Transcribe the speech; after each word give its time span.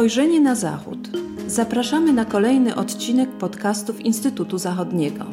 Spojrzenie 0.00 0.40
na 0.40 0.54
Zachód. 0.54 0.98
Zapraszamy 1.46 2.12
na 2.12 2.24
kolejny 2.24 2.74
odcinek 2.76 3.30
podcastów 3.30 4.00
Instytutu 4.00 4.58
Zachodniego. 4.58 5.24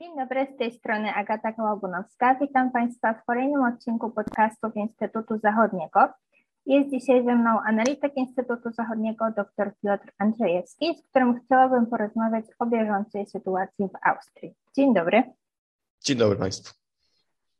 Dzień 0.00 0.16
dobry, 0.16 0.46
z 0.54 0.58
tej 0.58 0.72
strony 0.72 1.14
Agata 1.14 1.52
Kołobunowska. 1.52 2.34
Witam 2.40 2.70
Państwa 2.70 3.14
w 3.14 3.24
kolejnym 3.24 3.64
odcinku 3.64 4.10
podcastów 4.10 4.76
Instytutu 4.76 5.38
Zachodniego. 5.38 6.08
Jest 6.66 6.90
dzisiaj 6.90 7.24
ze 7.24 7.34
mną 7.34 7.60
analityk 7.60 8.16
Instytutu 8.16 8.70
Zachodniego 8.72 9.24
dr 9.36 9.72
Piotr 9.82 10.12
Andrzejewski, 10.18 10.98
z 10.98 11.10
którym 11.10 11.40
chciałabym 11.40 11.86
porozmawiać 11.86 12.44
o 12.58 12.66
bieżącej 12.66 13.26
sytuacji 13.26 13.88
w 13.88 14.08
Austrii. 14.08 14.54
Dzień 14.76 14.94
dobry. 14.94 15.22
Dzień 16.04 16.16
dobry 16.16 16.38
Państwu. 16.38 16.83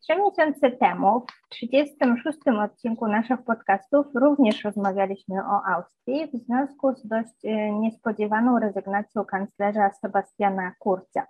Trzy 0.09 0.17
miesiące 0.17 0.71
temu, 0.71 1.27
w 1.47 1.49
36. 1.49 2.39
odcinku 2.63 3.09
naszych 3.09 3.43
podcastów, 3.45 4.07
również 4.15 4.65
rozmawialiśmy 4.65 5.37
o 5.47 5.63
Austrii 5.67 6.27
w 6.27 6.45
związku 6.47 6.95
z 6.95 7.07
dość 7.07 7.45
e, 7.45 7.73
niespodziewaną 7.73 8.59
rezygnacją 8.59 9.25
kanclerza 9.25 9.91
Sebastiana 10.01 10.73
Kurza. 10.79 11.27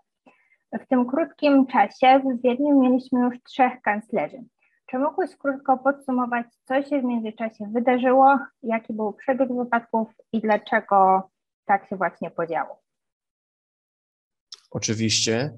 W 0.73 0.87
tym 0.88 1.06
krótkim 1.06 1.66
czasie 1.66 2.20
w 2.24 2.42
Wiedniu 2.42 2.80
mieliśmy 2.80 3.20
już 3.20 3.42
trzech 3.42 3.83
kanclerzy. 3.83 4.45
Czy 4.86 4.98
mógłbyś 4.98 5.36
krótko 5.36 5.78
podsumować, 5.78 6.47
co 6.64 6.83
się 6.83 7.00
w 7.00 7.05
międzyczasie 7.05 7.70
wydarzyło, 7.72 8.38
jaki 8.62 8.92
był 8.92 9.12
przebieg 9.12 9.48
wypadków 9.56 10.09
i 10.33 10.41
dlaczego 10.41 11.28
tak 11.64 11.88
się 11.88 11.97
właśnie 11.97 12.30
podziało? 12.30 12.83
Oczywiście. 14.70 15.53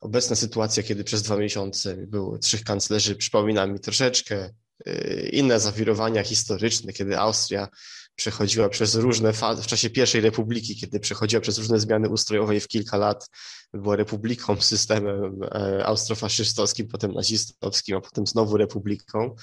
Obecna 0.00 0.36
sytuacja, 0.36 0.82
kiedy 0.82 1.04
przez 1.04 1.22
dwa 1.22 1.36
miesiące 1.36 1.96
było 1.96 2.38
trzech 2.38 2.64
kanclerzy, 2.64 3.16
przypomina 3.16 3.66
mi 3.66 3.80
troszeczkę 3.80 4.50
y, 4.88 5.30
inne 5.32 5.60
zawirowania 5.60 6.22
historyczne, 6.22 6.92
kiedy 6.92 7.18
Austria 7.18 7.68
przechodziła 8.18 8.68
przez 8.68 8.94
różne 8.94 9.32
fazy, 9.32 9.62
w 9.62 9.66
czasie 9.66 9.90
pierwszej 9.90 10.20
republiki, 10.20 10.76
kiedy 10.76 11.00
przechodziła 11.00 11.40
przez 11.40 11.58
różne 11.58 11.80
zmiany 11.80 12.08
ustrojowe 12.08 12.56
i 12.56 12.60
w 12.60 12.68
kilka 12.68 12.96
lat 12.96 13.30
była 13.72 13.96
republiką, 13.96 14.60
systemem 14.72 15.40
e, 15.42 15.86
austrofaszystowskim, 15.86 16.88
potem 16.88 17.12
nazistowskim, 17.12 17.96
a 17.96 18.00
potem 18.00 18.26
znowu 18.26 18.56
republiką. 18.56 19.34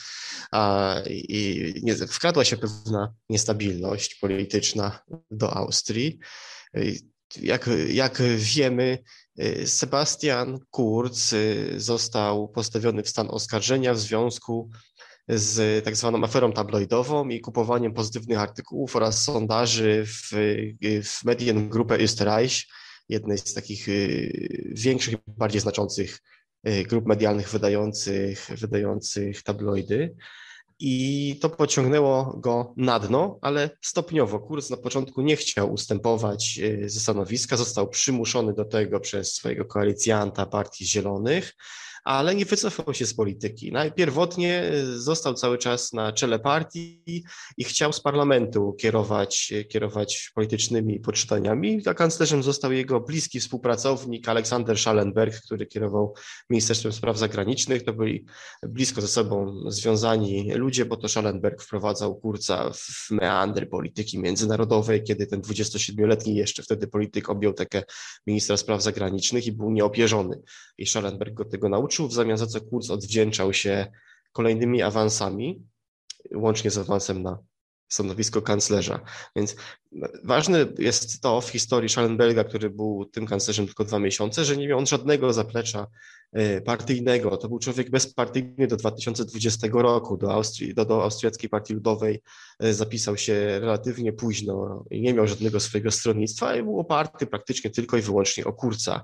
I 1.05 1.73
wkradła 2.07 2.45
się 2.45 2.57
pewna 2.57 3.13
niestabilność 3.29 4.15
polityczna 4.15 4.99
do 5.31 5.53
Austrii. 5.53 6.19
Jak, 7.41 7.69
jak 7.89 8.21
wiemy, 8.37 8.97
Sebastian 9.65 10.59
Kurz 10.71 11.33
y, 11.33 11.73
został 11.77 12.47
postawiony 12.47 13.03
w 13.03 13.09
stan 13.09 13.27
oskarżenia 13.29 13.93
w 13.93 13.99
związku 13.99 14.69
z 15.27 15.85
tak 15.85 15.95
zwaną 15.95 16.23
aferą 16.23 16.51
tabloidową 16.51 17.29
i 17.29 17.41
kupowaniem 17.41 17.93
pozytywnych 17.93 18.39
artykułów 18.39 18.95
oraz 18.95 19.23
sondaży 19.23 20.05
w, 20.05 20.29
w 21.03 21.25
Mediengrupę 21.25 21.97
Österreich, 21.97 22.63
jednej 23.09 23.37
z 23.37 23.53
takich 23.53 23.89
y, 23.89 24.73
większych 24.75 25.15
bardziej 25.27 25.61
znaczących 25.61 26.19
grup 26.89 27.05
medialnych 27.05 27.49
wydających, 27.49 28.47
wydających 28.57 29.43
tabloidy 29.43 30.15
i 30.79 31.37
to 31.41 31.49
pociągnęło 31.49 32.37
go 32.37 32.73
na 32.77 32.99
dno, 32.99 33.39
ale 33.41 33.69
stopniowo. 33.81 34.39
Kurs 34.39 34.69
na 34.69 34.77
początku 34.77 35.21
nie 35.21 35.35
chciał 35.35 35.73
ustępować 35.73 36.59
e, 36.59 36.89
ze 36.89 36.99
stanowiska, 36.99 37.57
został 37.57 37.89
przymuszony 37.89 38.53
do 38.53 38.65
tego 38.65 38.99
przez 38.99 39.33
swojego 39.33 39.65
koalicjanta 39.65 40.45
Partii 40.45 40.85
Zielonych, 40.85 41.53
ale 42.05 42.35
nie 42.35 42.45
wycofał 42.45 42.93
się 42.93 43.05
z 43.05 43.13
polityki. 43.13 43.71
Pierwotnie 43.95 44.63
e, 44.63 44.85
został 44.85 45.33
cały 45.33 45.57
czas 45.57 45.93
na 45.93 46.11
czele 46.11 46.39
partii 46.39 47.23
i 47.57 47.63
chciał 47.63 47.93
z 47.93 48.01
parlamentu 48.01 48.75
kierować, 48.79 49.53
e, 49.55 49.63
kierować 49.63 50.31
politycznymi 50.35 50.99
poczytaniami. 50.99 51.81
A 51.85 51.93
kanclerzem 51.93 52.43
został 52.43 52.71
jego 52.71 52.99
bliski 52.99 53.39
współpracownik 53.39 54.29
Aleksander 54.29 54.77
Schallenberg, 54.77 55.35
który 55.45 55.65
kierował 55.65 56.13
Ministerstwem 56.49 56.91
Spraw 56.91 57.17
Zagranicznych. 57.17 57.83
To 57.83 57.93
byli 57.93 58.25
blisko 58.63 59.01
ze 59.01 59.07
sobą 59.07 59.63
związani 59.67 60.53
ludzie, 60.53 60.85
bo 60.85 60.97
to 60.97 61.07
Schallenberg 61.07 61.61
wprowadzał 61.61 62.15
Kurca 62.15 62.71
w 62.73 63.11
meandry 63.11 63.65
polityki 63.65 64.19
międzynarodowej, 64.19 65.03
kiedy 65.03 65.27
ten 65.27 65.41
27-letni 65.41 66.35
jeszcze 66.35 66.63
wtedy 66.63 66.87
polityk 66.87 67.29
objął 67.29 67.53
takie 67.53 67.83
ministra 68.27 68.57
spraw 68.57 68.83
zagranicznych 68.83 69.47
i 69.47 69.51
był 69.51 69.71
nieopierzony. 69.71 70.41
I 70.77 70.85
Schallenberg 70.85 71.33
go 71.33 71.45
tego 71.45 71.69
nauczył 71.69 71.94
w 72.03 72.13
zamian 72.13 72.37
za 72.37 72.47
co 72.47 72.61
Kurz 72.61 72.89
odwdzięczał 72.89 73.53
się 73.53 73.91
kolejnymi 74.31 74.81
awansami, 74.81 75.67
łącznie 76.35 76.71
z 76.71 76.77
awansem 76.77 77.23
na 77.23 77.37
stanowisko 77.87 78.41
kanclerza. 78.41 78.99
Więc 79.35 79.55
ważne 80.23 80.65
jest 80.77 81.21
to 81.21 81.41
w 81.41 81.49
historii 81.49 81.89
Schallenberga, 81.89 82.43
który 82.43 82.69
był 82.69 83.05
tym 83.05 83.25
kanclerzem 83.25 83.65
tylko 83.65 83.83
dwa 83.83 83.99
miesiące, 83.99 84.45
że 84.45 84.57
nie 84.57 84.67
miał 84.67 84.77
on 84.77 84.85
żadnego 84.85 85.33
zaplecza 85.33 85.87
e, 86.33 86.61
partyjnego. 86.61 87.37
To 87.37 87.47
był 87.47 87.59
człowiek 87.59 87.89
bezpartyjny 87.89 88.67
do 88.67 88.77
2020 88.77 89.67
roku. 89.71 90.17
Do, 90.17 90.33
Austrii, 90.33 90.73
do, 90.73 90.85
do 90.85 91.03
Austriackiej 91.03 91.49
Partii 91.49 91.73
Ludowej 91.73 92.21
e, 92.59 92.73
zapisał 92.73 93.17
się 93.17 93.59
relatywnie 93.59 94.13
późno 94.13 94.85
i 94.91 95.01
nie 95.01 95.13
miał 95.13 95.27
żadnego 95.27 95.59
swojego 95.59 95.91
stronnictwa 95.91 96.55
i 96.55 96.63
był 96.63 96.79
oparty 96.79 97.27
praktycznie 97.27 97.69
tylko 97.69 97.97
i 97.97 98.01
wyłącznie 98.01 98.45
o 98.45 98.53
Kurca. 98.53 99.03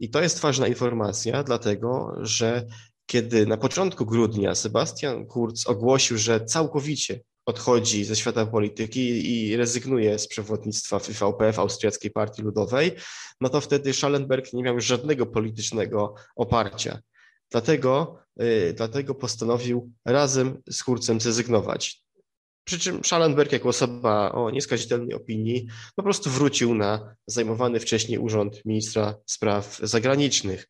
I 0.00 0.10
to 0.10 0.22
jest 0.22 0.40
ważna 0.40 0.68
informacja, 0.68 1.42
dlatego 1.42 2.16
że 2.20 2.66
kiedy 3.06 3.46
na 3.46 3.56
początku 3.56 4.06
grudnia 4.06 4.54
Sebastian 4.54 5.26
Kurz 5.26 5.66
ogłosił, 5.66 6.18
że 6.18 6.44
całkowicie 6.44 7.20
odchodzi 7.46 8.04
ze 8.04 8.16
świata 8.16 8.46
polityki 8.46 9.32
i 9.32 9.56
rezygnuje 9.56 10.18
z 10.18 10.28
przewodnictwa 10.28 10.98
FVP, 10.98 11.52
w 11.52 11.58
Austriackiej 11.58 12.10
Partii 12.10 12.42
Ludowej, 12.42 12.92
no 13.40 13.48
to 13.48 13.60
wtedy 13.60 13.92
Schallenberg 13.92 14.52
nie 14.52 14.62
miał 14.62 14.74
już 14.74 14.84
żadnego 14.84 15.26
politycznego 15.26 16.14
oparcia. 16.36 17.00
Dlatego, 17.50 18.18
yy, 18.36 18.72
dlatego 18.76 19.14
postanowił 19.14 19.92
razem 20.04 20.62
z 20.70 20.82
Kurcem 20.82 21.20
zrezygnować. 21.20 22.06
Przy 22.64 22.78
czym 22.78 23.04
Schallenberg, 23.04 23.52
jako 23.52 23.68
osoba 23.68 24.32
o 24.32 24.50
nieskazitelnej 24.50 25.14
opinii, 25.14 25.66
po 25.96 26.02
prostu 26.02 26.30
wrócił 26.30 26.74
na 26.74 27.16
zajmowany 27.26 27.80
wcześniej 27.80 28.18
urząd 28.18 28.64
ministra 28.64 29.14
spraw 29.26 29.78
zagranicznych. 29.82 30.68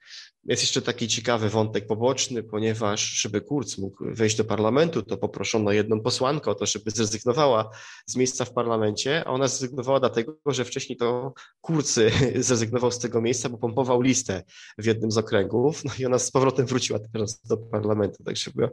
Jest 0.48 0.62
jeszcze 0.62 0.82
taki 0.82 1.08
ciekawy 1.08 1.48
wątek 1.48 1.86
poboczny, 1.86 2.42
ponieważ 2.42 3.00
żeby 3.00 3.40
Kurz 3.40 3.78
mógł 3.78 4.04
wejść 4.14 4.36
do 4.36 4.44
parlamentu, 4.44 5.02
to 5.02 5.16
poproszono 5.16 5.72
jedną 5.72 6.00
posłankę 6.00 6.50
o 6.50 6.54
to, 6.54 6.66
żeby 6.66 6.90
zrezygnowała 6.90 7.70
z 8.06 8.16
miejsca 8.16 8.44
w 8.44 8.52
parlamencie, 8.52 9.24
a 9.26 9.30
ona 9.30 9.48
zrezygnowała 9.48 10.00
dlatego, 10.00 10.36
że 10.46 10.64
wcześniej 10.64 10.96
to 10.96 11.32
Kurz 11.60 11.86
zrezygnował 12.36 12.90
z 12.90 12.98
tego 12.98 13.20
miejsca, 13.20 13.48
bo 13.48 13.58
pompował 13.58 14.00
listę 14.00 14.42
w 14.78 14.84
jednym 14.84 15.10
z 15.10 15.18
okręgów, 15.18 15.84
no 15.84 15.92
i 15.98 16.06
ona 16.06 16.18
z 16.18 16.30
powrotem 16.30 16.66
wróciła 16.66 16.98
teraz 17.12 17.40
do 17.44 17.56
parlamentu, 17.56 18.24
tak 18.24 18.36
żeby 18.36 18.70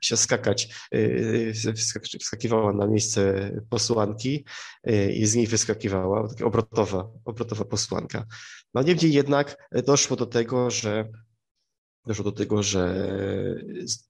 się 0.00 0.16
skakać, 0.16 0.68
yy, 0.92 1.52
wskakiwała 2.20 2.72
na 2.72 2.86
miejsce 2.86 3.50
posłanki 3.70 4.44
yy, 4.84 5.12
i 5.12 5.26
z 5.26 5.34
niej 5.34 5.46
wyskakiwała, 5.46 6.28
obrotowa, 6.44 7.08
obrotowa 7.24 7.64
posłanka. 7.64 8.26
No 8.74 8.82
niemniej 8.82 9.12
jednak 9.12 9.68
doszło 9.84 10.16
do 10.16 10.26
tego, 10.26 10.70
że 10.70 11.08
doszło 12.06 12.24
do 12.24 12.32
tego, 12.32 12.62
że 12.62 13.12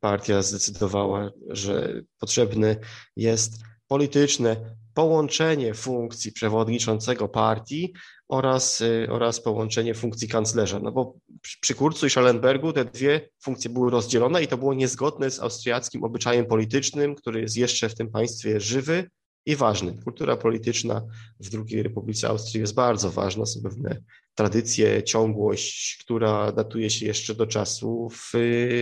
partia 0.00 0.42
zdecydowała, 0.42 1.30
że 1.48 2.02
potrzebne 2.18 2.76
jest 3.16 3.54
polityczne 3.88 4.76
połączenie 4.94 5.74
funkcji 5.74 6.32
przewodniczącego 6.32 7.28
partii 7.28 7.94
oraz, 8.28 8.82
oraz 9.08 9.40
połączenie 9.40 9.94
funkcji 9.94 10.28
kanclerza. 10.28 10.80
No 10.80 10.92
bo 10.92 11.14
przy 11.60 11.74
Kurcu 11.74 12.06
i 12.06 12.10
Schallenbergu 12.10 12.72
te 12.72 12.84
dwie 12.84 13.28
funkcje 13.42 13.70
były 13.70 13.90
rozdzielone 13.90 14.42
i 14.42 14.48
to 14.48 14.58
było 14.58 14.74
niezgodne 14.74 15.30
z 15.30 15.40
austriackim 15.40 16.04
obyczajem 16.04 16.46
politycznym, 16.46 17.14
który 17.14 17.40
jest 17.40 17.56
jeszcze 17.56 17.88
w 17.88 17.94
tym 17.94 18.10
państwie 18.10 18.60
żywy 18.60 19.10
i 19.46 19.56
ważny. 19.56 19.98
Kultura 20.04 20.36
polityczna 20.36 21.02
w 21.40 21.48
II 21.54 21.82
Republice 21.82 22.28
Austrii 22.28 22.60
jest 22.60 22.74
bardzo 22.74 23.10
ważna, 23.10 23.46
są 23.46 23.62
pewne 23.62 24.02
tradycję, 24.34 25.02
ciągłość, 25.02 25.98
która 26.04 26.52
datuje 26.52 26.90
się 26.90 27.06
jeszcze 27.06 27.34
do 27.34 27.46
czasów 27.46 28.32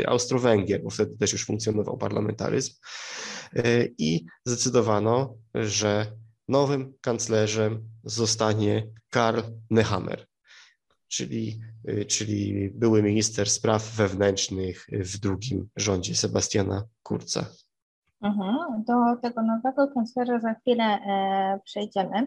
Austro-Węgier, 0.07 0.83
bo 0.83 0.91
wtedy 0.91 1.17
też 1.17 1.33
już 1.33 1.47
funkcjonował 1.47 1.99
parlamentaryzm. 1.99 2.75
I 3.99 4.27
zdecydowano, 4.45 5.35
że 5.55 6.07
nowym 6.49 6.95
kanclerzem 7.01 7.89
zostanie 8.05 8.87
Karl 9.11 9.41
Nehammer, 9.71 10.27
czyli, 11.09 11.61
czyli 12.09 12.71
były 12.75 13.03
minister 13.03 13.51
spraw 13.51 13.97
wewnętrznych 13.97 14.87
w 14.93 15.19
drugim 15.19 15.69
rządzie 15.77 16.15
Sebastiana 16.15 16.85
Kurza. 17.03 17.47
Mhm, 18.23 18.85
do 18.85 18.95
tego 19.23 19.43
nowego 19.43 19.89
kanclerza 19.95 20.41
za 20.41 20.55
chwilę 20.55 20.85
e, 20.85 21.61
przejdziemy. 21.65 22.27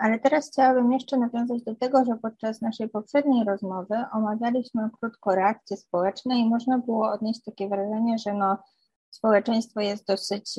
Ale 0.00 0.18
teraz 0.22 0.50
chciałabym 0.50 0.92
jeszcze 0.92 1.16
nawiązać 1.16 1.62
do 1.62 1.74
tego, 1.74 2.04
że 2.04 2.16
podczas 2.22 2.60
naszej 2.60 2.88
poprzedniej 2.88 3.44
rozmowy 3.44 3.94
omawialiśmy 4.12 4.90
krótko 5.00 5.34
reakcje 5.34 5.76
społeczne 5.76 6.38
i 6.38 6.48
można 6.48 6.78
było 6.78 7.10
odnieść 7.10 7.44
takie 7.44 7.68
wrażenie, 7.68 8.18
że 8.18 8.34
no, 8.34 8.58
społeczeństwo 9.10 9.80
jest 9.80 10.06
dosyć 10.06 10.58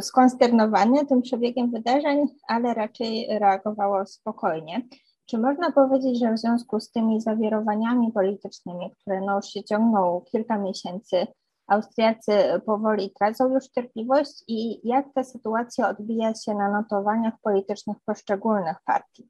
skonsternowane 0.00 1.06
tym 1.06 1.22
przebiegiem 1.22 1.70
wydarzeń, 1.70 2.26
ale 2.48 2.74
raczej 2.74 3.38
reagowało 3.38 4.06
spokojnie. 4.06 4.82
Czy 5.26 5.38
można 5.38 5.72
powiedzieć, 5.72 6.18
że 6.18 6.32
w 6.32 6.38
związku 6.38 6.80
z 6.80 6.90
tymi 6.90 7.20
zawirowaniami 7.20 8.12
politycznymi, 8.12 8.90
które 9.00 9.20
no 9.20 9.36
już 9.36 9.46
się 9.46 9.64
ciągną 9.64 10.22
kilka 10.32 10.58
miesięcy, 10.58 11.26
Austriacy 11.68 12.32
powoli 12.66 13.10
tracą 13.18 13.54
już 13.54 13.64
cierpliwość 13.68 14.44
i 14.48 14.88
jak 14.88 15.06
ta 15.14 15.24
sytuacja 15.24 15.88
odbija 15.88 16.34
się 16.34 16.54
na 16.54 16.70
notowaniach 16.70 17.34
politycznych 17.42 17.96
poszczególnych 18.06 18.76
partii? 18.86 19.28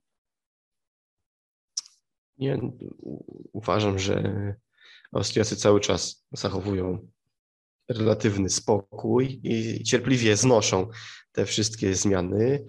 Nie, 2.38 2.58
uważam, 3.52 3.98
że 3.98 4.22
Austriacy 5.12 5.56
cały 5.56 5.80
czas 5.80 6.26
zachowują 6.32 6.98
relatywny 7.88 8.48
spokój 8.48 9.40
i 9.42 9.84
cierpliwie 9.84 10.36
znoszą 10.36 10.88
te 11.32 11.46
wszystkie 11.46 11.94
zmiany. 11.94 12.64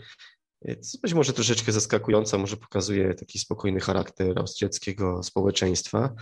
Co 0.81 0.97
być 1.01 1.13
może 1.13 1.33
troszeczkę 1.33 1.71
zaskakująca, 1.71 2.37
może 2.37 2.57
pokazuje 2.57 3.13
taki 3.13 3.39
spokojny 3.39 3.79
charakter 3.79 4.39
austriackiego 4.39 5.23
społeczeństwa. 5.23 6.15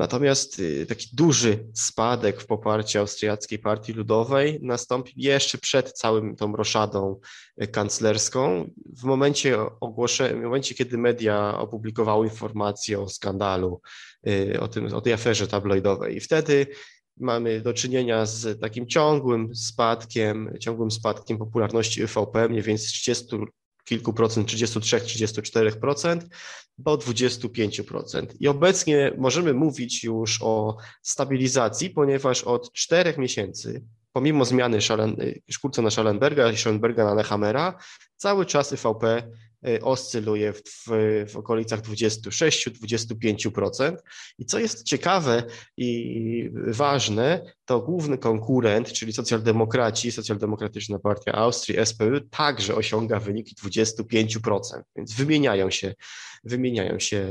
Natomiast 0.00 0.58
y, 0.58 0.86
taki 0.86 1.08
duży 1.12 1.66
spadek 1.74 2.40
w 2.40 2.46
poparciu 2.46 2.98
austriackiej 2.98 3.58
partii 3.58 3.92
ludowej 3.92 4.58
nastąpił 4.62 5.14
jeszcze 5.16 5.58
przed 5.58 5.92
całym 5.92 6.36
tą 6.36 6.56
roszadą 6.56 7.20
y, 7.62 7.66
kanclerską, 7.66 8.70
w 8.98 9.04
momencie 9.04 9.58
ogłoszenia, 9.80 10.40
w 10.40 10.42
momencie, 10.42 10.74
kiedy 10.74 10.98
media 10.98 11.58
opublikowały 11.58 12.26
informacje 12.26 13.00
o 13.00 13.08
skandalu, 13.08 13.80
y, 14.28 14.60
o, 14.60 14.68
tym, 14.68 14.94
o 14.94 15.00
tej 15.00 15.12
aferze 15.12 15.48
tabloidowej. 15.48 16.16
I 16.16 16.20
wtedy 16.20 16.66
mamy 17.16 17.60
do 17.60 17.72
czynienia 17.72 18.26
z 18.26 18.60
takim 18.60 18.86
ciągłym 18.86 19.54
spadkiem, 19.54 20.54
ciągłym 20.60 20.90
spadkiem 20.90 21.38
popularności 21.38 22.04
UVP, 22.04 22.48
mniej 22.48 22.62
więcej 22.62 22.86
z 22.86 22.92
30 22.92 23.36
kilku 23.90 24.12
procent, 24.12 24.48
33-34% 24.48 26.20
do 26.78 26.96
25%. 26.96 28.26
I 28.40 28.48
obecnie 28.48 29.12
możemy 29.18 29.54
mówić 29.54 30.04
już 30.04 30.42
o 30.42 30.76
stabilizacji, 31.02 31.90
ponieważ 31.90 32.44
od 32.44 32.72
czterech 32.72 33.18
miesięcy, 33.18 33.84
pomimo 34.12 34.44
zmiany 34.44 34.80
Szalen, 34.80 35.16
Szkurca 35.50 35.82
na 35.82 35.90
Schallenberga 35.90 36.52
i 36.52 36.56
Schallenberga 36.56 37.04
na 37.04 37.14
Nehamera, 37.14 37.78
cały 38.16 38.46
czas 38.46 38.72
IVP 38.72 39.04
Y, 39.06 39.49
oscyluje 39.82 40.52
w, 40.52 40.62
w 41.28 41.36
okolicach 41.36 41.80
26-25%. 41.80 43.96
I 44.38 44.46
co 44.46 44.58
jest 44.58 44.82
ciekawe 44.82 45.42
i 45.76 46.50
ważne, 46.66 47.54
to 47.64 47.80
główny 47.80 48.18
konkurent, 48.18 48.92
czyli 48.92 49.12
socjaldemokraci, 49.12 50.12
socjaldemokratyczna 50.12 50.98
partia 50.98 51.32
Austrii, 51.32 51.86
SPÖ, 51.86 52.20
także 52.30 52.74
osiąga 52.74 53.20
wyniki 53.20 53.54
25%, 53.54 54.60
więc 54.96 55.12
wymieniają 55.12 55.70
się, 55.70 55.94
wymieniają 56.44 56.98
się 56.98 57.30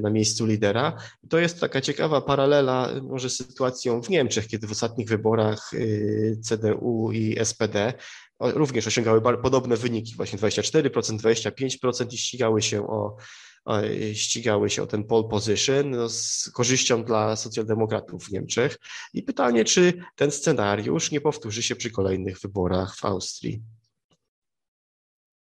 na 0.00 0.10
miejscu 0.10 0.46
lidera. 0.46 0.96
I 1.22 1.28
to 1.28 1.38
jest 1.38 1.60
taka 1.60 1.80
ciekawa 1.80 2.20
paralela 2.20 2.90
może 3.02 3.30
z 3.30 3.36
sytuacją 3.36 4.02
w 4.02 4.10
Niemczech, 4.10 4.46
kiedy 4.46 4.66
w 4.66 4.72
ostatnich 4.72 5.08
wyborach 5.08 5.74
y, 5.74 6.40
CDU 6.48 7.12
i 7.12 7.36
SPD 7.44 7.94
również 8.40 8.86
osiągały 8.86 9.20
podobne 9.20 9.76
wyniki, 9.76 10.14
właśnie 10.16 10.38
24%, 10.38 10.90
25% 10.90 12.12
i 12.12 12.18
ścigały 12.18 12.62
się 12.62 12.86
o, 12.86 13.16
o, 13.64 13.78
ścigały 14.12 14.70
się 14.70 14.82
o 14.82 14.86
ten 14.86 15.04
pole 15.04 15.28
position 15.28 15.90
no, 15.90 16.08
z 16.08 16.50
korzyścią 16.54 17.04
dla 17.04 17.36
socjaldemokratów 17.36 18.24
w 18.24 18.32
Niemczech. 18.32 18.78
I 19.14 19.22
pytanie, 19.22 19.64
czy 19.64 19.92
ten 20.16 20.30
scenariusz 20.30 21.10
nie 21.10 21.20
powtórzy 21.20 21.62
się 21.62 21.76
przy 21.76 21.90
kolejnych 21.90 22.40
wyborach 22.40 22.96
w 22.96 23.04
Austrii? 23.04 23.62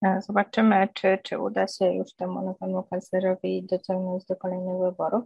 E, 0.06 0.21
zobaczymy, 0.27 0.88
czy, 0.94 1.18
czy 1.24 1.39
uda 1.39 1.68
się 1.68 1.86
już 1.86 2.13
temu 2.13 2.45
nowemu 2.45 2.83
kanclerzowi 2.83 3.63
dociągnąć 3.63 4.25
do 4.25 4.36
kolejnych 4.36 4.80
wyborów. 4.80 5.24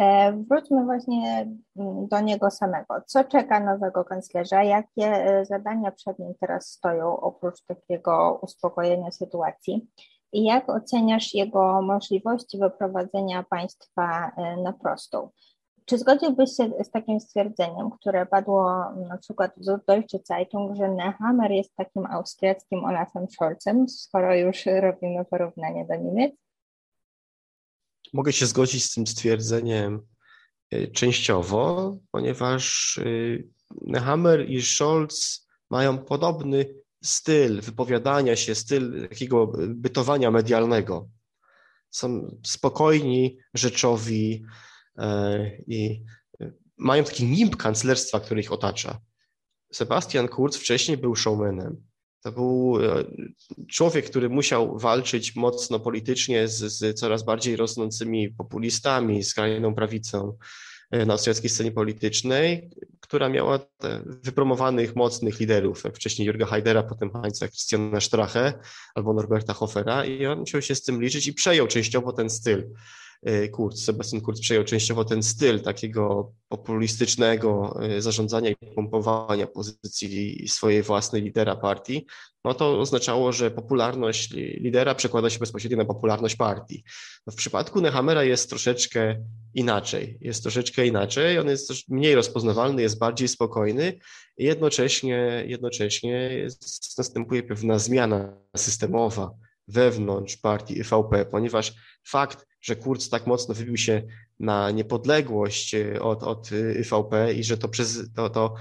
E, 0.00 0.32
wróćmy 0.32 0.84
właśnie 0.84 1.40
mm, 1.76 2.08
do 2.08 2.20
niego 2.20 2.50
samego. 2.50 2.94
Co 3.06 3.24
czeka 3.24 3.60
nowego 3.60 4.04
kanclerza? 4.04 4.62
Jakie 4.62 5.06
e, 5.06 5.44
zadania 5.44 5.90
przed 5.90 6.18
nim 6.18 6.34
teraz 6.40 6.66
stoją 6.66 7.20
oprócz 7.20 7.62
takiego 7.64 8.38
uspokojenia 8.42 9.10
sytuacji? 9.10 9.88
I 10.32 10.44
jak 10.44 10.68
oceniasz 10.68 11.34
jego 11.34 11.82
możliwości 11.82 12.58
wyprowadzenia 12.58 13.44
państwa 13.50 14.32
e, 14.36 14.56
na 14.56 14.72
prostą? 14.72 15.30
Czy 15.84 15.98
zgodziłbyś 15.98 16.50
się 16.56 16.70
z 16.84 16.90
takim 16.90 17.20
stwierdzeniem, 17.20 17.90
które 17.90 18.26
padło 18.26 18.92
na 19.08 19.18
przykład 19.18 19.52
w 19.56 19.84
Deutsche 19.86 20.18
Zeitung, 20.24 20.76
że 20.76 20.88
Nehammer 20.88 21.50
jest 21.50 21.76
takim 21.76 22.06
austriackim 22.06 22.84
Olafem 22.84 23.26
Scholzem, 23.30 23.88
skoro 23.88 24.34
już 24.34 24.66
robimy 24.66 25.24
porównanie 25.24 25.86
do 25.86 25.96
Niemiec? 25.96 26.49
Mogę 28.12 28.32
się 28.32 28.46
zgodzić 28.46 28.84
z 28.84 28.94
tym 28.94 29.06
stwierdzeniem 29.06 30.00
y, 30.74 30.88
częściowo, 30.94 31.96
ponieważ 32.10 32.96
y, 32.98 33.48
Nehammer 33.86 34.50
i 34.50 34.62
Scholz 34.62 35.48
mają 35.70 35.98
podobny 35.98 36.74
styl 37.04 37.60
wypowiadania 37.60 38.36
się, 38.36 38.54
styl 38.54 39.08
takiego 39.08 39.52
bytowania 39.68 40.30
medialnego. 40.30 41.08
Są 41.90 42.38
spokojni, 42.46 43.38
rzeczowi 43.54 44.44
e, 44.98 45.56
i 45.66 46.04
mają 46.76 47.04
taki 47.04 47.24
nimb 47.24 47.56
kanclerstwa, 47.56 48.20
który 48.20 48.40
ich 48.40 48.52
otacza. 48.52 49.00
Sebastian 49.72 50.28
Kurz 50.28 50.56
wcześniej 50.56 50.96
był 50.96 51.16
showmanem. 51.16 51.89
To 52.22 52.32
był 52.32 52.78
e, 52.82 53.04
człowiek, 53.68 54.10
który 54.10 54.28
musiał 54.28 54.78
walczyć 54.78 55.36
mocno 55.36 55.80
politycznie 55.80 56.48
z, 56.48 56.72
z 56.72 56.98
coraz 56.98 57.22
bardziej 57.22 57.56
rosnącymi 57.56 58.28
populistami, 58.28 59.24
z 59.24 59.34
krajną 59.34 59.74
prawicą 59.74 60.36
e, 60.90 61.06
na 61.06 61.12
austriackiej 61.12 61.50
scenie 61.50 61.72
politycznej, 61.72 62.70
która 63.00 63.28
miała 63.28 63.58
wypromowanych, 64.04 64.96
mocnych 64.96 65.40
liderów, 65.40 65.84
jak 65.84 65.96
wcześniej 65.96 66.26
Jurga 66.26 66.46
Haidera, 66.46 66.82
potem 66.82 67.10
Heinza 67.12 67.48
Christiana 67.48 68.00
Strache 68.00 68.52
albo 68.94 69.14
Norberta 69.14 69.52
Hofera 69.52 70.04
i 70.04 70.26
on 70.26 70.38
musiał 70.38 70.62
się 70.62 70.74
z 70.74 70.82
tym 70.82 71.02
liczyć 71.02 71.26
i 71.26 71.34
przejął 71.34 71.66
częściowo 71.66 72.12
ten 72.12 72.30
styl. 72.30 72.70
E, 73.22 73.48
Kurz, 73.48 73.76
Sebastian 73.76 74.20
Kurz 74.20 74.40
przejął 74.40 74.64
częściowo 74.64 75.04
ten 75.04 75.22
styl 75.22 75.60
takiego 75.60 76.32
populistycznego 76.48 77.76
e, 77.82 78.02
zarządzania 78.02 78.50
i 78.50 78.56
pompowania 78.74 79.46
pozycji 79.46 80.48
swojej 80.48 80.82
własnej 80.82 81.22
lidera 81.22 81.56
partii, 81.56 82.06
no 82.44 82.54
to 82.54 82.80
oznaczało, 82.80 83.32
że 83.32 83.50
popularność 83.50 84.30
lidera 84.34 84.94
przekłada 84.94 85.30
się 85.30 85.38
bezpośrednio 85.38 85.78
na 85.78 85.84
popularność 85.84 86.36
partii. 86.36 86.84
No 87.26 87.32
w 87.32 87.36
przypadku 87.36 87.80
Nehamera 87.80 88.24
jest 88.24 88.48
troszeczkę 88.50 89.24
inaczej. 89.54 90.18
Jest 90.20 90.42
troszeczkę 90.42 90.86
inaczej, 90.86 91.38
on 91.38 91.48
jest 91.48 91.88
mniej 91.88 92.14
rozpoznawalny, 92.14 92.82
jest 92.82 92.98
bardziej 92.98 93.28
spokojny 93.28 93.98
i 94.36 94.44
jednocześnie, 94.44 95.44
jednocześnie 95.46 96.12
jest, 96.12 96.98
następuje 96.98 97.42
pewna 97.42 97.78
zmiana 97.78 98.36
systemowa 98.56 99.34
wewnątrz 99.70 100.36
partii 100.36 100.78
IVP, 100.78 101.24
ponieważ 101.24 101.74
fakt, 102.04 102.46
że 102.60 102.76
Kurz 102.76 103.08
tak 103.08 103.26
mocno 103.26 103.54
wybił 103.54 103.76
się 103.76 104.02
na 104.40 104.70
niepodległość 104.70 105.74
e, 105.74 106.02
od, 106.02 106.22
od 106.22 106.50
IVP 106.80 107.34
i 107.34 107.44
że 107.44 107.58
to 107.58 107.68
przez 107.68 108.12
to, 108.14 108.30
to 108.30 108.54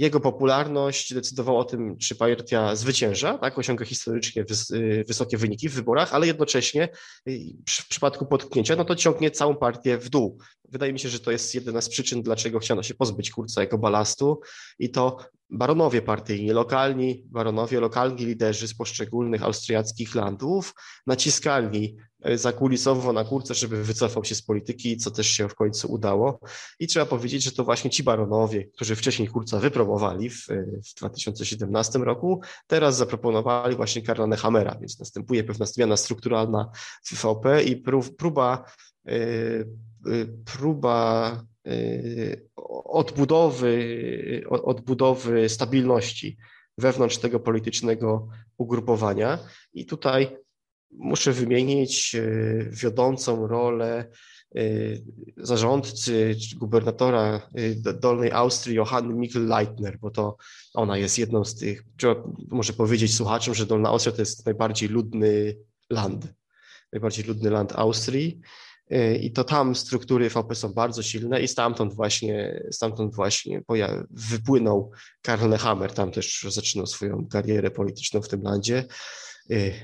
jego 0.00 0.20
popularność 0.20 1.14
decydowała 1.14 1.60
o 1.60 1.64
tym, 1.64 1.96
czy 1.98 2.14
partia 2.16 2.76
zwycięża, 2.76 3.38
tak, 3.38 3.58
osiąga 3.58 3.84
historycznie 3.84 4.44
wys, 4.44 4.70
y, 4.70 5.04
wysokie 5.08 5.36
wyniki 5.36 5.68
w 5.68 5.74
wyborach, 5.74 6.14
ale 6.14 6.26
jednocześnie 6.26 6.88
y, 7.28 7.40
w 7.68 7.88
przypadku 7.88 8.26
potknięcia, 8.26 8.76
no 8.76 8.84
to 8.84 8.96
ciągnie 8.96 9.30
całą 9.30 9.56
partię 9.56 9.98
w 9.98 10.08
dół. 10.08 10.38
Wydaje 10.68 10.92
mi 10.92 10.98
się, 10.98 11.08
że 11.08 11.20
to 11.20 11.30
jest 11.30 11.54
jedna 11.54 11.80
z 11.80 11.88
przyczyn, 11.88 12.22
dlaczego 12.22 12.58
chciano 12.58 12.82
się 12.82 12.94
pozbyć 12.94 13.30
Kurca 13.30 13.60
jako 13.60 13.78
balastu 13.78 14.40
i 14.78 14.90
to 14.90 15.16
baronowie 15.50 16.02
partyjni, 16.02 16.50
lokalni 16.50 17.24
baronowie, 17.26 17.80
lokalni 17.80 18.26
liderzy 18.26 18.68
z 18.68 18.74
poszczególnych 18.74 19.42
austriackich 19.42 20.14
landów 20.14 20.74
naciskali 21.06 21.96
zakulisowo 22.34 23.12
na 23.12 23.24
kurce, 23.24 23.54
żeby 23.54 23.84
wycofał 23.84 24.24
się 24.24 24.34
z 24.34 24.42
polityki, 24.42 24.96
co 24.96 25.10
też 25.10 25.26
się 25.26 25.48
w 25.48 25.54
końcu 25.54 25.92
udało. 25.92 26.40
I 26.78 26.86
trzeba 26.86 27.06
powiedzieć, 27.06 27.42
że 27.42 27.52
to 27.52 27.64
właśnie 27.64 27.90
ci 27.90 28.02
baronowie, 28.02 28.64
którzy 28.64 28.96
wcześniej 28.96 29.28
kurca 29.28 29.58
wypromowali 29.58 30.30
w, 30.30 30.46
w 30.90 30.94
2017 30.98 31.98
roku, 31.98 32.40
teraz 32.66 32.96
zaproponowali 32.96 33.76
właśnie 33.76 34.02
Karla 34.02 34.26
Nehamera, 34.26 34.76
więc 34.80 34.98
następuje 34.98 35.44
pewna 35.44 35.66
zmiana 35.66 35.96
strukturalna 35.96 36.70
w 37.04 37.22
VP 37.22 37.62
i 37.62 37.82
próba, 38.16 38.64
e, 39.06 39.12
e, 39.12 39.64
próba 40.44 41.42
odbudowy, 42.84 44.44
odbudowy 44.48 45.48
stabilności 45.48 46.36
wewnątrz 46.78 47.18
tego 47.18 47.40
politycznego 47.40 48.28
ugrupowania. 48.56 49.38
I 49.72 49.86
tutaj 49.86 50.36
muszę 50.92 51.32
wymienić 51.32 52.14
e, 52.14 52.22
wiodącą 52.70 53.46
rolę 53.46 54.10
e, 54.54 54.62
zarządcy 55.36 56.36
czy 56.40 56.56
gubernatora 56.56 57.48
e, 57.54 57.92
Dolnej 57.92 58.32
Austrii 58.32 58.76
Johanny 58.76 59.14
Mikl-Leitner, 59.14 59.98
bo 60.00 60.10
to 60.10 60.36
ona 60.74 60.98
jest 60.98 61.18
jedną 61.18 61.44
z 61.44 61.54
tych, 61.54 61.84
trzeba 61.96 62.14
może 62.48 62.72
powiedzieć 62.72 63.14
słuchaczom, 63.14 63.54
że 63.54 63.66
Dolna 63.66 63.88
Austria 63.88 64.12
to 64.12 64.22
jest 64.22 64.46
najbardziej 64.46 64.88
ludny 64.88 65.56
land, 65.90 66.26
najbardziej 66.92 67.24
ludny 67.24 67.50
land 67.50 67.72
Austrii. 67.76 68.40
I 69.20 69.32
to 69.32 69.44
tam 69.44 69.74
struktury 69.74 70.30
VP 70.30 70.54
są 70.54 70.72
bardzo 70.72 71.02
silne 71.02 71.42
i 71.42 71.48
stamtąd 71.48 71.94
właśnie, 71.94 72.62
stamtąd 72.72 73.14
właśnie 73.14 73.62
wypłynął 74.10 74.90
Karl 75.22 75.48
Nehammer, 75.48 75.92
tam 75.92 76.12
też 76.12 76.46
zaczynał 76.48 76.86
swoją 76.86 77.26
karierę 77.26 77.70
polityczną 77.70 78.22
w 78.22 78.28
tym 78.28 78.42
landzie, 78.42 78.84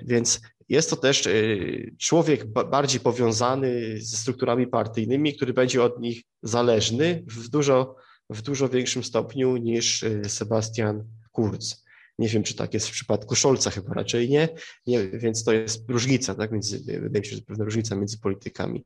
więc 0.03 0.41
jest 0.68 0.90
to 0.90 0.96
też 0.96 1.26
y, 1.26 1.94
człowiek 1.99 2.46
bardziej 2.46 3.00
powiązany 3.00 3.99
ze 4.00 4.16
strukturami 4.16 4.66
partyjnymi, 4.66 5.37
który 5.37 5.52
będzie 5.52 5.82
od 5.82 6.00
nich 6.00 6.23
zależny 6.42 7.25
w 7.26 7.49
dużo, 7.49 7.96
w 8.30 8.42
dużo 8.42 8.68
większym 8.68 9.04
stopniu 9.04 9.56
niż 9.56 10.02
y, 10.02 10.23
Sebastian 10.28 11.04
Kurz. 11.32 11.76
Nie 12.18 12.28
wiem, 12.28 12.42
czy 12.42 12.54
tak 12.54 12.75
jest 12.75 12.88
w 12.88 12.92
przypadku 12.92 13.35
Scholza, 13.35 13.70
chyba 13.70 13.94
raczej 13.94 14.28
nie, 14.28 14.49
nie 14.87 15.08
więc 15.08 15.44
to 15.44 15.52
jest 15.52 15.90
różnica, 15.90 16.35
tak? 16.35 16.52
Między, 16.52 16.78
wydaje 16.78 17.20
mi 17.20 17.26
się, 17.26 17.37
że 17.37 17.42
pewna 17.42 17.64
różnica 17.64 17.96
między 17.96 18.18
politykami. 18.18 18.85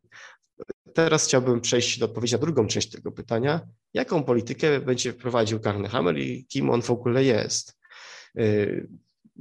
Teraz 0.94 1.26
chciałbym 1.26 1.60
przejść 1.60 1.99
do 1.99 2.06
odpowiedzi 2.06 2.34
na 2.34 2.38
drugą 2.38 2.66
część 2.66 2.90
tego 2.90 3.12
pytania. 3.12 3.60
Jaką 3.94 4.22
politykę 4.22 4.80
będzie 4.80 5.12
prowadził 5.12 5.60
Karl 5.60 5.84
Hammer 5.84 6.18
i 6.18 6.46
kim 6.46 6.70
on 6.70 6.82
w 6.82 6.90
ogóle 6.90 7.25
jest? 7.25 7.78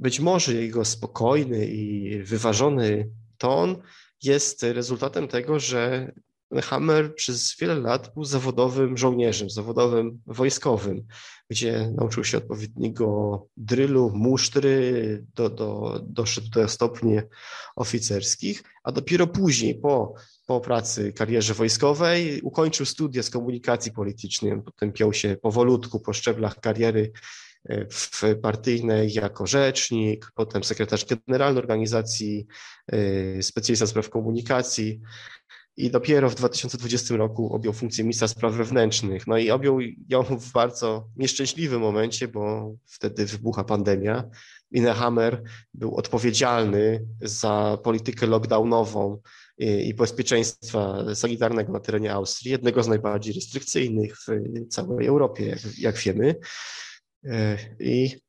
Być 0.00 0.20
może 0.20 0.54
jego 0.54 0.84
spokojny 0.84 1.66
i 1.66 2.22
wyważony 2.22 3.10
ton 3.38 3.76
jest 4.22 4.62
rezultatem 4.62 5.28
tego, 5.28 5.60
że 5.60 6.12
Hammer 6.62 7.14
przez 7.14 7.56
wiele 7.56 7.74
lat 7.74 8.14
był 8.14 8.24
zawodowym 8.24 8.96
żołnierzem, 8.96 9.50
zawodowym 9.50 10.22
wojskowym, 10.26 11.06
gdzie 11.50 11.90
nauczył 11.96 12.24
się 12.24 12.38
odpowiedniego 12.38 13.46
drylu, 13.56 14.10
musztry, 14.14 15.26
do, 15.34 15.50
do, 15.50 16.00
doszedł 16.06 16.48
do 16.50 16.68
stopni 16.68 17.18
oficerskich, 17.76 18.62
a 18.82 18.92
dopiero 18.92 19.26
później, 19.26 19.74
po, 19.74 20.14
po 20.46 20.60
pracy, 20.60 21.12
karierze 21.12 21.54
wojskowej, 21.54 22.40
ukończył 22.42 22.86
studia 22.86 23.22
z 23.22 23.30
komunikacji 23.30 23.92
politycznej. 23.92 24.62
Potem 24.64 24.92
piął 24.92 25.12
się 25.12 25.36
powolutku 25.36 26.00
po 26.00 26.12
szczeblach 26.12 26.60
kariery 26.60 27.12
partyjnej 28.42 29.12
jako 29.12 29.46
rzecznik, 29.46 30.30
potem 30.34 30.64
sekretarz 30.64 31.06
generalny 31.26 31.58
organizacji, 31.58 32.46
y, 32.94 33.38
specjalista 33.42 33.86
spraw 33.86 34.10
komunikacji 34.10 35.00
i 35.76 35.90
dopiero 35.90 36.30
w 36.30 36.34
2020 36.34 37.16
roku 37.16 37.54
objął 37.54 37.72
funkcję 37.74 38.04
ministra 38.04 38.28
spraw 38.28 38.54
wewnętrznych. 38.54 39.26
No 39.26 39.38
i 39.38 39.50
objął 39.50 39.80
ją 40.08 40.22
w 40.22 40.52
bardzo 40.52 41.08
nieszczęśliwym 41.16 41.80
momencie, 41.80 42.28
bo 42.28 42.74
wtedy 42.86 43.26
wybucha 43.26 43.64
pandemia. 43.64 44.24
Innehammer 44.70 45.42
był 45.74 45.96
odpowiedzialny 45.96 47.06
za 47.20 47.78
politykę 47.82 48.26
lockdownową 48.26 49.18
i 49.58 49.94
bezpieczeństwa 49.94 51.04
sanitarnego 51.14 51.72
na 51.72 51.80
terenie 51.80 52.12
Austrii, 52.12 52.50
jednego 52.50 52.82
z 52.82 52.88
najbardziej 52.88 53.34
restrykcyjnych 53.34 54.16
w 54.16 54.28
całej 54.68 55.06
Europie, 55.06 55.46
jak, 55.46 55.78
jak 55.78 55.98
wiemy. 55.98 56.34
E, 57.24 57.58
I 57.80 58.20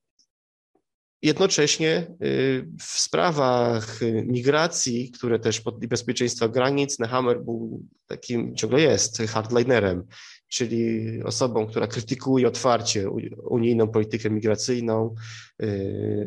jednocześnie 1.21 2.07
y, 2.23 2.67
w 2.79 2.83
sprawach 2.83 3.99
migracji, 4.25 5.11
które 5.11 5.39
też 5.39 5.61
pod 5.61 5.85
bezpieczeństwa 5.85 6.47
granic, 6.47 6.99
Nehammer 6.99 7.43
był 7.43 7.85
takim, 8.07 8.55
ciągle 8.55 8.81
jest, 8.81 9.17
hardlinerem, 9.17 10.03
czyli 10.47 11.23
osobą, 11.23 11.67
która 11.67 11.87
krytykuje 11.87 12.47
otwarcie 12.47 13.09
unijną 13.49 13.87
politykę 13.87 14.29
migracyjną. 14.29 15.15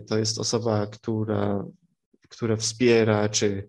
To 0.09 0.19
jest 0.19 0.39
osoba, 0.39 0.87
która, 0.87 1.65
która 2.29 2.57
wspiera 2.57 3.29
czy 3.29 3.69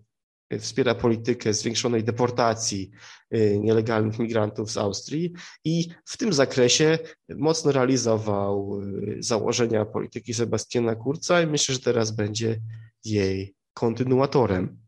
wspiera 0.60 0.94
politykę 0.94 1.54
zwiększonej 1.54 2.04
deportacji 2.04 2.90
y, 3.34 3.58
nielegalnych 3.60 4.18
migrantów 4.18 4.70
z 4.70 4.76
Austrii 4.76 5.32
i 5.64 5.88
w 6.04 6.16
tym 6.16 6.32
zakresie 6.32 6.98
mocno 7.28 7.72
realizował 7.72 8.80
y, 8.82 9.16
założenia 9.20 9.84
polityki 9.84 10.34
Sebastiana 10.34 10.94
Kurca 10.94 11.42
i 11.42 11.46
myślę, 11.46 11.74
że 11.74 11.80
teraz 11.80 12.10
będzie 12.10 12.60
jej 13.04 13.54
kontynuatorem. 13.74 14.78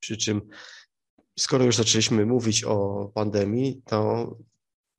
Przy 0.00 0.16
czym, 0.16 0.40
skoro 1.38 1.64
już 1.64 1.76
zaczęliśmy 1.76 2.26
mówić 2.26 2.64
o 2.64 3.10
pandemii, 3.14 3.82
to 3.84 4.30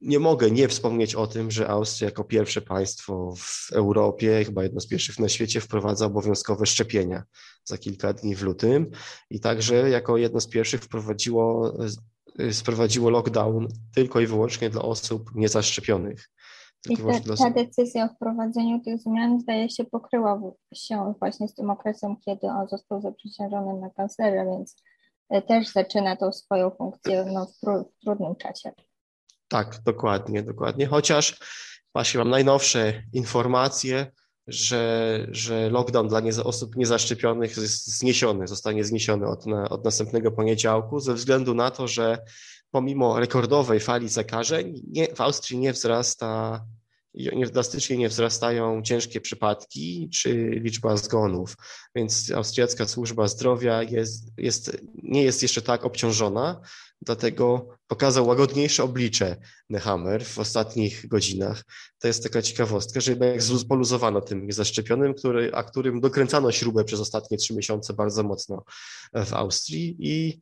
nie 0.01 0.19
mogę 0.19 0.51
nie 0.51 0.67
wspomnieć 0.67 1.15
o 1.15 1.27
tym, 1.27 1.51
że 1.51 1.67
Austria 1.67 2.05
jako 2.05 2.23
pierwsze 2.23 2.61
państwo 2.61 3.33
w 3.37 3.71
Europie, 3.71 4.43
chyba 4.45 4.63
jedno 4.63 4.81
z 4.81 4.87
pierwszych 4.87 5.19
na 5.19 5.29
świecie, 5.29 5.61
wprowadza 5.61 6.05
obowiązkowe 6.05 6.65
szczepienia 6.65 7.23
za 7.65 7.77
kilka 7.77 8.13
dni 8.13 8.35
w 8.35 8.41
lutym 8.41 8.91
i 9.29 9.39
także 9.39 9.89
jako 9.89 10.17
jedno 10.17 10.39
z 10.39 10.47
pierwszych 10.47 10.81
wprowadziło, 10.81 11.73
sprowadziło 12.51 13.09
lockdown 13.09 13.67
tylko 13.95 14.19
i 14.19 14.27
wyłącznie 14.27 14.69
dla 14.69 14.81
osób 14.81 15.35
niezaszczepionych. 15.35 16.29
I 16.89 16.97
ta, 16.97 17.35
ta, 17.37 17.49
decyzja 17.49 18.05
o 18.05 18.15
wprowadzeniu 18.15 18.79
tych 18.79 18.99
zmian 18.99 19.39
zdaje 19.39 19.69
się 19.69 19.83
pokryła 19.83 20.41
się 20.73 21.13
właśnie 21.19 21.47
z 21.47 21.55
tym 21.55 21.69
okresem, 21.69 22.15
kiedy 22.25 22.47
on 22.47 22.67
został 22.67 23.01
zaprzysiężony 23.01 23.81
na 23.81 23.89
kanclerza, 23.89 24.45
więc 24.45 24.75
e, 25.29 25.41
też 25.41 25.67
zaczyna 25.67 26.15
tą 26.15 26.31
swoją 26.31 26.69
funkcję 26.69 27.25
no, 27.33 27.45
w, 27.45 27.59
tru, 27.59 27.83
w 27.83 28.03
trudnym 28.03 28.35
czasie. 28.35 28.71
Tak, 29.51 29.79
dokładnie, 29.85 30.43
dokładnie. 30.43 30.87
Chociaż 30.87 31.37
właśnie 31.93 32.17
mam 32.17 32.29
najnowsze 32.29 33.03
informacje, 33.13 34.11
że, 34.47 35.27
że 35.31 35.69
lockdown 35.69 36.07
dla 36.07 36.19
nie, 36.19 36.31
osób 36.43 36.75
niezaszczepionych 36.75 37.57
jest 37.57 37.97
zniesiony, 37.97 38.47
zostanie 38.47 38.83
zniesiony 38.83 39.27
od, 39.27 39.45
na, 39.45 39.69
od 39.69 39.85
następnego 39.85 40.31
poniedziałku, 40.31 40.99
ze 40.99 41.13
względu 41.13 41.53
na 41.53 41.71
to, 41.71 41.87
że 41.87 42.17
pomimo 42.71 43.19
rekordowej 43.19 43.79
fali 43.79 44.09
zakażeń 44.09 44.81
nie, 44.87 45.15
w 45.15 45.21
Austrii 45.21 45.59
nie 45.59 45.73
wzrasta 45.73 46.61
drastycznie 47.51 47.97
nie 47.97 48.09
wzrastają 48.09 48.81
ciężkie 48.81 49.21
przypadki 49.21 50.09
czy 50.13 50.33
liczba 50.49 50.97
zgonów, 50.97 51.55
więc 51.95 52.31
austriacka 52.31 52.87
służba 52.87 53.27
zdrowia 53.27 53.83
jest, 53.83 54.33
jest, 54.37 54.77
nie 55.03 55.23
jest 55.23 55.41
jeszcze 55.41 55.61
tak 55.61 55.85
obciążona, 55.85 56.61
dlatego 57.01 57.67
pokazał 57.87 58.27
łagodniejsze 58.27 58.83
oblicze 58.83 59.37
Nehammer 59.69 60.25
w 60.25 60.39
ostatnich 60.39 61.07
godzinach. 61.07 61.63
To 61.99 62.07
jest 62.07 62.23
taka 62.23 62.41
ciekawostka, 62.41 63.01
że 63.01 63.11
jednak 63.11 63.37
poluzowano 63.69 64.21
tym 64.21 64.47
niezaszczepionym, 64.47 65.13
który, 65.13 65.51
a 65.53 65.63
którym 65.63 65.99
dokręcano 65.99 66.51
śrubę 66.51 66.83
przez 66.83 66.99
ostatnie 66.99 67.37
trzy 67.37 67.53
miesiące 67.55 67.93
bardzo 67.93 68.23
mocno 68.23 68.63
w 69.25 69.33
Austrii 69.33 69.95
i 69.99 70.39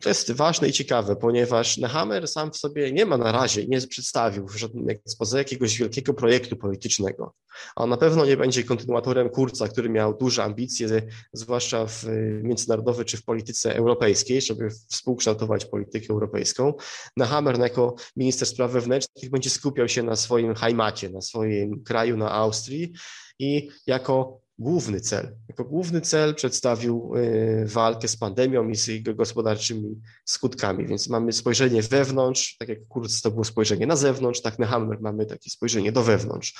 to 0.00 0.08
jest 0.08 0.32
ważne 0.32 0.68
i 0.68 0.72
ciekawe, 0.72 1.16
ponieważ 1.16 1.76
Nehammer 1.76 2.28
sam 2.28 2.50
w 2.50 2.56
sobie 2.56 2.92
nie 2.92 3.06
ma 3.06 3.16
na 3.16 3.32
razie, 3.32 3.66
nie 3.66 3.80
przedstawił 3.80 4.48
w 4.48 4.56
żadnym 4.56 4.90
ekspoze 4.90 5.38
jakiegoś 5.38 5.78
wielkiego 5.78 6.14
projektu 6.14 6.56
politycznego. 6.56 7.34
On 7.76 7.90
na 7.90 7.96
pewno 7.96 8.26
nie 8.26 8.36
będzie 8.36 8.64
kontynuatorem 8.64 9.28
Kurca, 9.28 9.68
który 9.68 9.88
miał 9.88 10.16
duże 10.16 10.44
ambicje, 10.44 11.02
zwłaszcza 11.32 11.86
w 11.86 12.04
międzynarodowej 12.42 13.04
czy 13.04 13.16
w 13.16 13.24
polityce 13.24 13.76
europejskiej, 13.76 14.40
żeby 14.40 14.70
współkształtować 14.70 15.64
politykę 15.64 16.06
europejską. 16.10 16.74
Nehammer 17.16 17.58
jako 17.58 17.94
minister 18.16 18.48
spraw 18.48 18.70
wewnętrznych 18.70 19.30
będzie 19.30 19.50
skupiał 19.50 19.88
się 19.88 20.02
na 20.02 20.16
swoim 20.16 20.54
hajmacie, 20.54 21.08
na 21.08 21.20
swoim 21.20 21.84
kraju, 21.84 22.16
na 22.16 22.30
Austrii 22.30 22.92
i 23.38 23.70
jako 23.86 24.40
główny 24.58 25.00
cel. 25.00 25.36
Jako 25.48 25.64
główny 25.64 26.00
cel 26.00 26.34
przedstawił 26.34 27.12
y, 27.16 27.66
walkę 27.66 28.08
z 28.08 28.16
pandemią 28.16 28.68
i 28.68 28.76
z 28.76 28.86
jego 28.86 29.14
gospodarczymi 29.14 30.00
skutkami, 30.24 30.86
więc 30.86 31.08
mamy 31.08 31.32
spojrzenie 31.32 31.82
wewnątrz, 31.82 32.56
tak 32.58 32.68
jak 32.68 32.78
Kurz 32.88 33.22
to 33.22 33.30
było 33.30 33.44
spojrzenie 33.44 33.86
na 33.86 33.96
zewnątrz, 33.96 34.40
tak 34.40 34.58
na 34.58 34.66
Hammer 34.66 35.00
mamy 35.00 35.26
takie 35.26 35.50
spojrzenie 35.50 35.92
do 35.92 36.02
wewnątrz. 36.02 36.54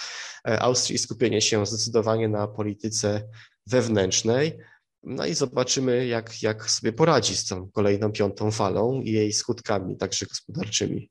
E, 0.49 0.63
Austrii 0.63 0.99
skupienie 0.99 1.41
się 1.41 1.67
zdecydowanie 1.67 2.29
na 2.29 2.49
polityce 2.49 3.29
wewnętrznej, 3.67 4.59
no 5.03 5.27
i 5.27 5.35
zobaczymy, 5.35 6.07
jak, 6.07 6.43
jak 6.43 6.71
sobie 6.71 6.93
poradzi 6.93 7.37
z 7.37 7.47
tą 7.47 7.71
kolejną 7.71 8.13
piątą 8.13 8.51
falą 8.51 9.03
i 9.03 9.13
jej 9.13 9.33
skutkami, 9.33 9.97
także 9.97 10.27
gospodarczymi. 10.27 11.11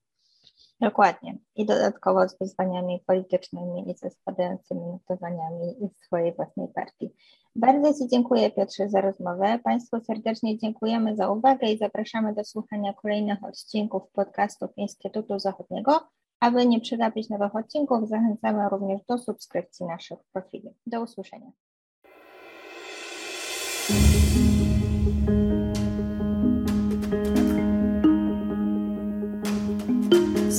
Dokładnie. 0.81 1.37
I 1.55 1.65
dodatkowo 1.65 2.29
z 2.29 2.37
wyzwaniami 2.39 3.03
politycznymi 3.07 3.91
i 3.91 3.97
ze 3.97 4.09
spadającymi 4.09 4.81
notowaniami 4.81 5.75
swojej 6.05 6.33
własnej 6.35 6.67
partii. 6.67 7.09
Bardzo 7.55 7.93
Ci 7.93 8.09
dziękuję 8.09 8.51
Piotrze 8.51 8.89
za 8.89 9.01
rozmowę. 9.01 9.59
Państwu 9.63 9.99
serdecznie 9.99 10.57
dziękujemy 10.57 11.15
za 11.15 11.29
uwagę 11.29 11.67
i 11.67 11.77
zapraszamy 11.77 12.33
do 12.33 12.43
słuchania 12.43 12.93
kolejnych 12.93 13.43
odcinków 13.43 14.03
podcastów 14.11 14.71
Instytutu 14.77 15.39
Zachodniego 15.39 15.99
Aby 16.39 16.65
nie 16.65 16.81
przegapić 16.81 17.29
nowych 17.29 17.55
odcinków, 17.55 18.09
zachęcamy 18.09 18.69
również 18.69 19.01
do 19.05 19.17
subskrypcji 19.17 19.85
naszych 19.85 20.19
profili. 20.33 20.69
Do 20.87 21.01
usłyszenia. 21.01 21.51